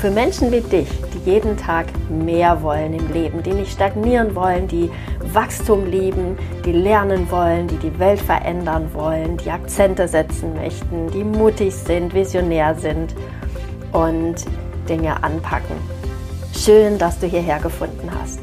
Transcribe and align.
für 0.00 0.10
Menschen 0.10 0.50
wie 0.50 0.62
dich, 0.62 0.88
die 1.12 1.30
jeden 1.30 1.58
Tag 1.58 1.86
mehr 2.08 2.62
wollen 2.62 2.94
im 2.94 3.12
Leben, 3.12 3.42
die 3.42 3.52
nicht 3.52 3.70
stagnieren 3.70 4.34
wollen, 4.34 4.66
die 4.66 4.90
Wachstum 5.34 5.84
lieben, 5.84 6.38
die 6.64 6.72
lernen 6.72 7.30
wollen, 7.30 7.68
die 7.68 7.76
die 7.76 7.98
Welt 7.98 8.18
verändern 8.18 8.88
wollen, 8.94 9.36
die 9.36 9.50
Akzente 9.50 10.08
setzen 10.08 10.54
möchten, 10.54 11.10
die 11.10 11.22
mutig 11.22 11.74
sind, 11.74 12.14
visionär 12.14 12.74
sind 12.76 13.14
und 13.92 14.36
Dinge 14.88 15.22
anpacken. 15.22 15.76
Schön, 16.56 16.96
dass 16.96 17.18
du 17.18 17.26
hierher 17.26 17.58
gefunden 17.58 18.10
hast. 18.22 18.40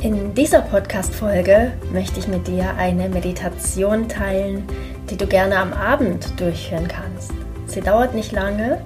In 0.00 0.32
dieser 0.32 0.60
Podcast-Folge 0.60 1.72
möchte 1.92 2.20
ich 2.20 2.28
mit 2.28 2.46
dir 2.46 2.72
eine 2.78 3.08
Meditation 3.08 4.08
teilen, 4.08 4.64
die 5.10 5.16
du 5.16 5.26
gerne 5.26 5.56
am 5.58 5.72
Abend 5.72 6.38
durchführen 6.40 6.86
kannst. 6.86 7.41
Sie 7.72 7.80
dauert 7.80 8.14
nicht 8.14 8.32
lange 8.32 8.82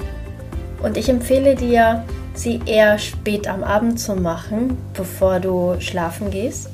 und 0.80 0.96
ich 0.96 1.08
empfehle 1.08 1.56
dir, 1.56 2.04
sie 2.34 2.60
eher 2.66 3.00
spät 3.00 3.48
am 3.48 3.64
Abend 3.64 3.98
zu 3.98 4.14
machen, 4.14 4.78
bevor 4.94 5.40
du 5.40 5.74
schlafen 5.80 6.30
gehst. 6.30 6.68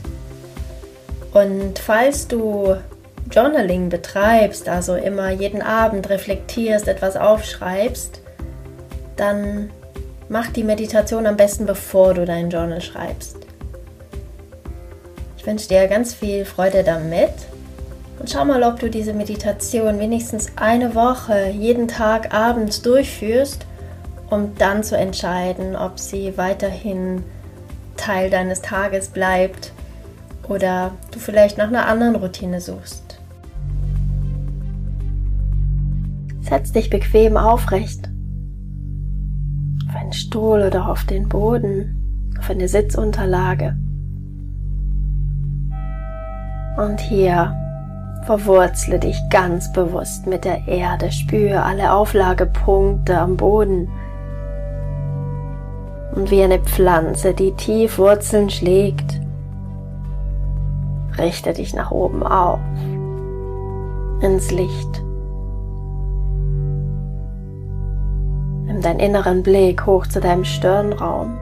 Und 1.33 1.79
falls 1.79 2.29
du 2.29 2.77
Journaling 3.31 3.89
betreibst, 3.89 4.69
also 4.69 4.95
immer 4.95 5.31
jeden 5.31 5.63
Abend 5.63 6.11
reflektierst, 6.11 6.87
etwas 6.87 7.17
aufschreibst, 7.17 8.21
dann 9.17 9.71
mach 10.29 10.49
die 10.49 10.65
Meditation 10.65 11.27
am 11.27 11.39
besten, 11.39 11.65
bevor 11.65 12.13
du 12.13 12.27
dein 12.27 12.51
Journal 12.51 12.83
schreibst. 12.83 13.39
Ich 15.39 15.47
wünsche 15.47 15.69
dir 15.69 15.89
ganz 15.89 16.13
viel 16.13 16.45
Freude 16.45 16.85
damit 16.85 17.33
und 18.19 18.31
schau 18.31 18.45
mal, 18.45 18.63
ob 18.63 18.79
du 18.79 18.89
diese 18.89 19.13
Meditation 19.13 19.99
wenigstens 19.99 20.53
eine 20.57 20.95
Woche 20.95 21.49
jeden 21.51 21.89
Tag 21.89 22.33
abends 22.35 22.83
durchführst 22.83 23.67
um 24.33 24.55
dann 24.57 24.83
zu 24.83 24.97
entscheiden, 24.97 25.77
ob 25.77 25.99
sie 25.99 26.39
weiterhin 26.39 27.23
Teil 27.97 28.31
deines 28.31 28.63
Tages 28.63 29.09
bleibt 29.09 29.73
oder 30.49 30.93
du 31.13 31.19
vielleicht 31.19 31.59
nach 31.59 31.69
einer 31.69 31.87
anderen 31.87 32.17
Routine 32.17 32.61
suchst. 32.61 33.21
Setz 36.41 36.73
dich 36.73 36.89
bequem 36.89 37.37
aufrecht. 37.37 38.09
Auf 39.89 39.95
einen 39.95 40.15
Stuhl 40.15 40.63
oder 40.63 40.89
auf 40.89 41.05
den 41.05 41.29
Boden, 41.29 42.33
auf 42.39 42.49
eine 42.49 42.69
Sitzunterlage. 42.69 43.77
Und 46.79 47.01
hier 47.01 47.55
verwurzle 48.23 48.99
dich 48.99 49.21
ganz 49.31 49.73
bewusst 49.73 50.27
mit 50.27 50.45
der 50.45 50.67
Erde, 50.69 51.11
spüre 51.11 51.63
alle 51.63 51.93
Auflagepunkte 51.93 53.19
am 53.19 53.37
Boden 53.37 53.89
und 56.15 56.31
wie 56.31 56.43
eine 56.43 56.59
Pflanze, 56.59 57.35
die 57.35 57.53
tief 57.53 57.99
Wurzeln 57.99 58.51
schlägt. 58.51 59.21
Richte 61.19 61.53
dich 61.53 61.75
nach 61.75 61.91
oben 61.91 62.23
auf, 62.23 62.61
ins 64.21 64.51
Licht. 64.51 65.03
Nimm 68.65 68.81
deinen 68.81 69.01
inneren 69.01 69.43
Blick 69.43 69.85
hoch 69.87 70.07
zu 70.07 70.21
deinem 70.21 70.45
Stirnraum. 70.45 71.39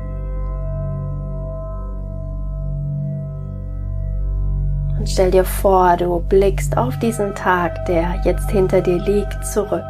Und 5.00 5.08
stell 5.08 5.30
dir 5.30 5.46
vor, 5.46 5.96
du 5.96 6.20
blickst 6.20 6.76
auf 6.76 6.98
diesen 6.98 7.34
Tag, 7.34 7.86
der 7.86 8.20
jetzt 8.26 8.50
hinter 8.50 8.82
dir 8.82 8.98
liegt, 8.98 9.46
zurück. 9.46 9.82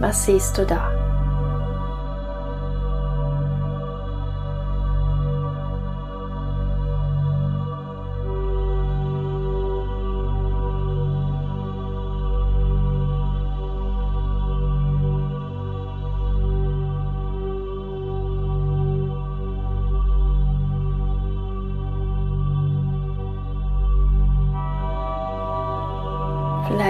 Was 0.00 0.26
siehst 0.26 0.58
du 0.58 0.66
da? 0.66 0.90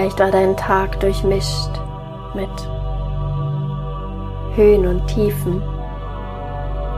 Vielleicht 0.05 0.21
war 0.21 0.31
dein 0.31 0.55
Tag 0.55 1.01
durchmischt 1.01 1.81
mit 2.35 2.51
Höhen 4.55 4.87
und 4.87 5.07
Tiefen, 5.07 5.63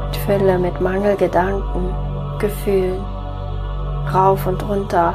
mit 0.07 0.17
Fülle, 0.27 0.59
mit 0.59 0.81
Mangelgedanken, 0.81 1.95
Gefühlen, 2.41 3.01
rauf 4.13 4.45
und 4.49 4.69
runter. 4.69 5.15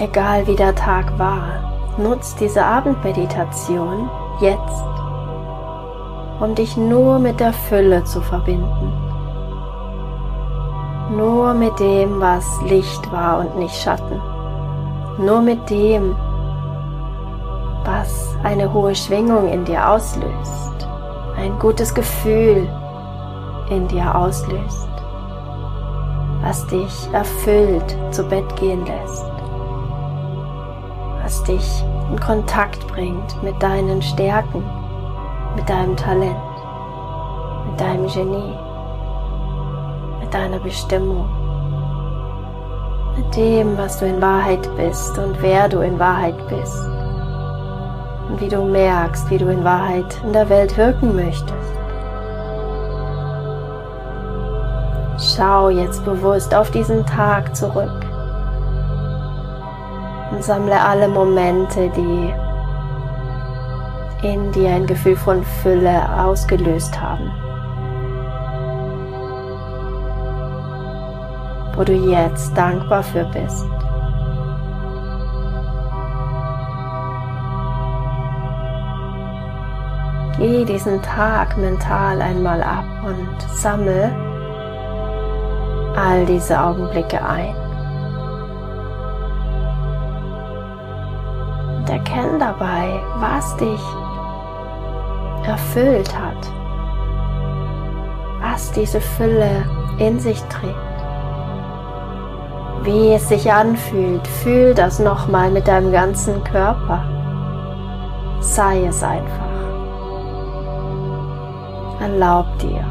Egal 0.00 0.46
wie 0.46 0.56
der 0.56 0.74
Tag 0.74 1.18
war, 1.18 1.96
nutz 1.96 2.34
diese 2.34 2.62
Abendmeditation 2.62 4.10
jetzt, 4.42 4.84
um 6.40 6.54
dich 6.54 6.76
nur 6.76 7.18
mit 7.18 7.40
der 7.40 7.54
Fülle 7.54 8.04
zu 8.04 8.20
verbinden. 8.20 9.01
Nur 11.16 11.52
mit 11.52 11.78
dem, 11.78 12.20
was 12.20 12.44
Licht 12.62 13.12
war 13.12 13.40
und 13.40 13.58
nicht 13.58 13.74
Schatten. 13.74 14.20
Nur 15.18 15.42
mit 15.42 15.68
dem, 15.68 16.16
was 17.84 18.34
eine 18.42 18.72
hohe 18.72 18.94
Schwingung 18.94 19.48
in 19.48 19.64
dir 19.64 19.90
auslöst, 19.90 20.88
ein 21.36 21.58
gutes 21.58 21.94
Gefühl 21.94 22.66
in 23.68 23.88
dir 23.88 24.14
auslöst, 24.14 24.88
was 26.42 26.66
dich 26.68 27.12
erfüllt 27.12 27.96
zu 28.10 28.24
Bett 28.24 28.56
gehen 28.56 28.86
lässt, 28.86 29.30
was 31.22 31.44
dich 31.44 31.84
in 32.10 32.18
Kontakt 32.20 32.86
bringt 32.88 33.42
mit 33.42 33.62
deinen 33.62 34.00
Stärken, 34.00 34.64
mit 35.56 35.68
deinem 35.68 35.96
Talent, 35.96 36.36
mit 37.66 37.80
deinem 37.80 38.06
Genie, 38.06 38.56
deiner 40.32 40.58
Bestimmung 40.58 41.28
mit 43.16 43.36
dem, 43.36 43.76
was 43.76 43.98
du 43.98 44.06
in 44.06 44.20
Wahrheit 44.22 44.68
bist 44.76 45.18
und 45.18 45.40
wer 45.42 45.68
du 45.68 45.80
in 45.80 45.98
Wahrheit 45.98 46.36
bist. 46.48 46.86
Und 48.28 48.40
wie 48.40 48.48
du 48.48 48.62
merkst, 48.62 49.28
wie 49.30 49.38
du 49.38 49.48
in 49.50 49.62
Wahrheit 49.62 50.18
in 50.24 50.32
der 50.32 50.48
Welt 50.48 50.76
wirken 50.76 51.14
möchtest. 51.14 51.52
Schau 55.36 55.68
jetzt 55.68 56.04
bewusst 56.04 56.54
auf 56.54 56.70
diesen 56.70 57.04
Tag 57.04 57.54
zurück 57.54 58.06
und 60.30 60.42
sammle 60.42 60.80
alle 60.80 61.08
Momente, 61.08 61.90
die 61.90 62.32
in 64.26 64.50
dir 64.52 64.70
ein 64.70 64.86
Gefühl 64.86 65.16
von 65.16 65.44
Fülle 65.62 66.00
ausgelöst 66.18 66.98
haben. 67.00 67.30
Wo 71.74 71.84
du 71.84 71.92
jetzt 71.92 72.56
dankbar 72.56 73.02
für 73.02 73.24
bist. 73.24 73.66
Geh 80.38 80.64
diesen 80.64 81.00
Tag 81.02 81.56
mental 81.56 82.20
einmal 82.20 82.62
ab 82.62 82.84
und 83.04 83.40
sammle 83.54 84.10
all 85.96 86.26
diese 86.26 86.60
Augenblicke 86.60 87.24
ein. 87.24 87.54
Und 91.76 91.90
erkenne 91.90 92.38
dabei, 92.38 93.00
was 93.18 93.56
dich 93.56 93.80
erfüllt 95.46 96.12
hat, 96.18 96.52
was 98.40 98.72
diese 98.72 99.00
Fülle 99.00 99.64
in 99.98 100.18
sich 100.18 100.40
trägt 100.44 100.91
wie 102.84 103.12
es 103.12 103.28
sich 103.28 103.52
anfühlt. 103.52 104.26
Fühl 104.26 104.74
das 104.74 104.98
nochmal 104.98 105.50
mit 105.50 105.68
deinem 105.68 105.92
ganzen 105.92 106.42
Körper. 106.44 107.04
Sei 108.40 108.84
es 108.86 109.02
einfach. 109.02 109.52
Erlaub 112.00 112.46
dir, 112.58 112.84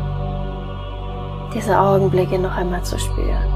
diese 1.54 1.78
Augenblicke 1.78 2.40
noch 2.40 2.56
einmal 2.56 2.82
zu 2.84 2.98
spüren. 2.98 3.51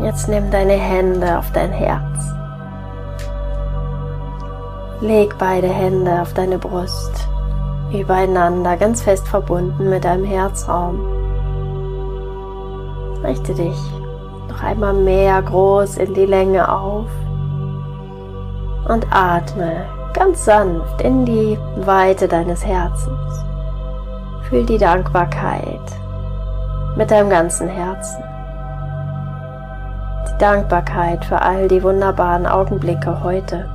Jetzt 0.00 0.28
nimm 0.28 0.50
deine 0.50 0.72
Hände 0.72 1.38
auf 1.38 1.52
dein 1.52 1.70
Herz. 1.70 2.34
Leg 5.00 5.36
beide 5.38 5.66
Hände 5.66 6.22
auf 6.22 6.32
deine 6.32 6.58
Brust, 6.58 7.28
übereinander, 7.92 8.76
ganz 8.76 9.02
fest 9.02 9.28
verbunden 9.28 9.90
mit 9.90 10.04
deinem 10.04 10.24
Herzraum. 10.24 11.00
Richte 13.22 13.54
dich 13.54 13.78
noch 14.48 14.62
einmal 14.62 14.94
mehr 14.94 15.42
groß 15.42 15.98
in 15.98 16.14
die 16.14 16.26
Länge 16.26 16.72
auf 16.72 17.06
und 18.88 19.06
atme 19.10 19.84
ganz 20.14 20.44
sanft 20.44 21.00
in 21.02 21.24
die 21.24 21.58
Weite 21.76 22.28
deines 22.28 22.64
Herzens. 22.64 23.44
Fühl 24.48 24.64
die 24.64 24.78
Dankbarkeit 24.78 25.80
mit 26.96 27.10
deinem 27.10 27.30
ganzen 27.30 27.68
Herzen. 27.68 28.31
Dankbarkeit 30.42 31.24
für 31.24 31.40
all 31.40 31.68
die 31.68 31.84
wunderbaren 31.84 32.46
Augenblicke 32.46 33.22
heute. 33.22 33.70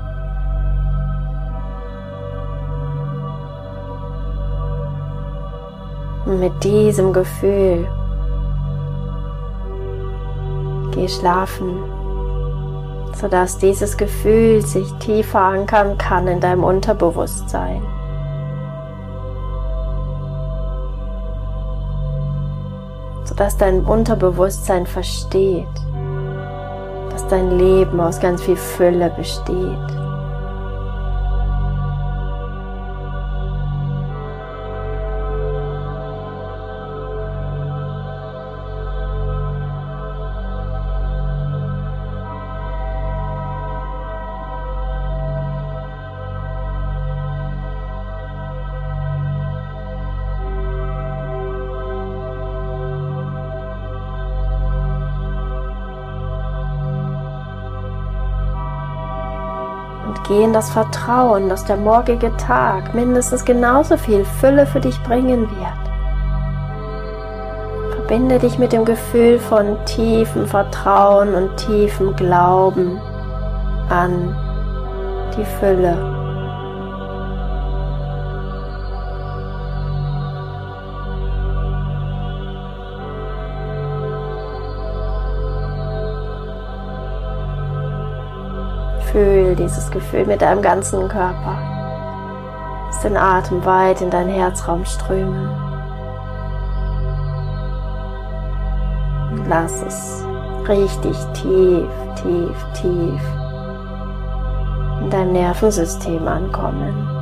Und 6.26 6.42
mit 6.42 6.62
diesem 6.66 7.14
Gefühl 7.14 7.88
geh 10.92 11.08
schlafen, 11.08 11.78
sodass 13.14 13.58
dieses 13.60 13.96
Gefühl 13.96 14.62
sich 14.62 14.92
tief 14.96 15.28
verankern 15.28 15.98
kann 15.98 16.28
in 16.28 16.42
deinem 16.42 16.66
Unterbewusstsein. 16.66 17.82
sodass 23.24 23.58
dein 23.58 23.82
Unterbewusstsein 23.82 24.88
versteht, 24.88 25.68
dein 27.28 27.58
Leben 27.58 28.00
aus 28.00 28.20
ganz 28.20 28.42
viel 28.42 28.56
Fülle 28.56 29.10
besteht. 29.16 30.07
Geh 60.28 60.44
in 60.44 60.52
das 60.52 60.70
Vertrauen, 60.70 61.48
dass 61.48 61.64
der 61.64 61.78
morgige 61.78 62.36
Tag 62.36 62.94
mindestens 62.94 63.46
genauso 63.46 63.96
viel 63.96 64.26
Fülle 64.26 64.66
für 64.66 64.82
dich 64.82 65.02
bringen 65.04 65.50
wird. 65.50 65.88
Verbinde 67.94 68.40
dich 68.40 68.58
mit 68.58 68.74
dem 68.74 68.84
Gefühl 68.84 69.40
von 69.40 69.78
tiefem 69.86 70.46
Vertrauen 70.46 71.34
und 71.34 71.56
tiefem 71.56 72.16
Glauben 72.16 73.00
an 73.90 74.36
die 75.38 75.46
Fülle. 75.60 76.17
Fühl 89.12 89.56
dieses 89.56 89.90
Gefühl 89.92 90.26
mit 90.26 90.42
deinem 90.42 90.62
ganzen 90.62 91.08
Körper. 91.08 91.58
Lass 92.88 93.02
den 93.02 93.18
Atem 93.18 93.64
weit 93.64 94.02
in 94.02 94.10
deinen 94.10 94.30
Herzraum 94.30 94.84
strömen. 94.86 95.50
Und 99.32 99.48
lass 99.48 99.82
es 99.84 100.26
richtig 100.68 101.16
tief, 101.34 101.88
tief, 102.16 102.66
tief 102.74 103.22
in 105.02 105.10
deinem 105.10 105.34
Nervensystem 105.34 106.28
ankommen. 106.28 107.17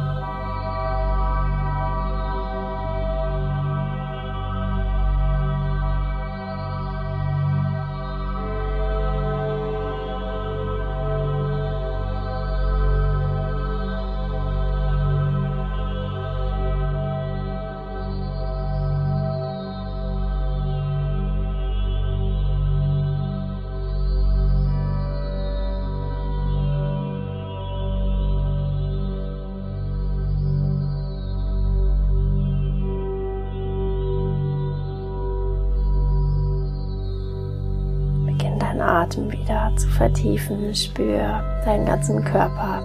Atem 38.86 39.32
wieder 39.32 39.72
zu 39.76 39.88
vertiefen. 39.90 40.74
Spür 40.74 41.44
deinen 41.66 41.86
ganzen 41.86 42.24
Körper. 42.24 42.82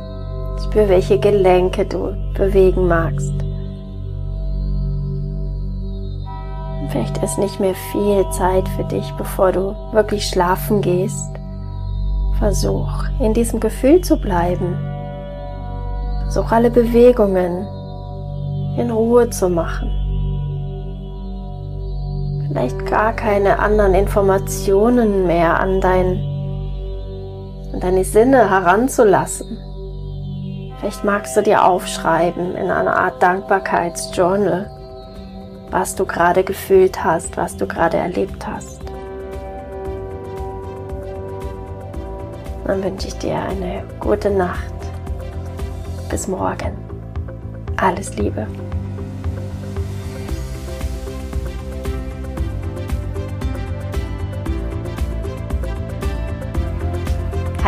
Spür, 0.64 0.88
welche 0.88 1.18
Gelenke 1.18 1.84
du 1.84 2.14
bewegen 2.34 2.88
magst. 2.88 3.32
Vielleicht 6.90 7.22
ist 7.22 7.38
nicht 7.38 7.60
mehr 7.60 7.74
viel 7.92 8.28
Zeit 8.30 8.68
für 8.70 8.84
dich, 8.84 9.12
bevor 9.16 9.52
du 9.52 9.76
wirklich 9.92 10.26
schlafen 10.26 10.80
gehst. 10.80 11.30
Versuch, 12.38 13.04
in 13.20 13.34
diesem 13.34 13.60
Gefühl 13.60 14.00
zu 14.00 14.16
bleiben. 14.16 14.76
Versuch 16.22 16.50
alle 16.50 16.70
Bewegungen 16.70 17.66
in 18.76 18.90
Ruhe 18.90 19.30
zu 19.30 19.48
machen 19.48 19.99
vielleicht 22.50 22.84
gar 22.86 23.12
keine 23.12 23.60
anderen 23.60 23.94
Informationen 23.94 25.26
mehr 25.26 25.60
an, 25.60 25.80
dein, 25.80 26.16
an 27.72 27.80
deine 27.80 28.04
Sinne 28.04 28.50
heranzulassen. 28.50 29.56
Vielleicht 30.78 31.04
magst 31.04 31.36
du 31.36 31.42
dir 31.42 31.64
aufschreiben 31.64 32.56
in 32.56 32.70
einer 32.70 32.96
Art 32.96 33.22
Dankbarkeitsjournal, 33.22 34.68
was 35.70 35.94
du 35.94 36.04
gerade 36.04 36.42
gefühlt 36.42 37.04
hast, 37.04 37.36
was 37.36 37.56
du 37.56 37.68
gerade 37.68 37.98
erlebt 37.98 38.44
hast. 38.46 38.80
Dann 42.66 42.82
wünsche 42.82 43.08
ich 43.08 43.18
dir 43.18 43.36
eine 43.36 43.84
gute 44.00 44.30
Nacht. 44.30 44.72
Bis 46.08 46.26
morgen. 46.26 46.76
Alles 47.76 48.16
Liebe. 48.16 48.46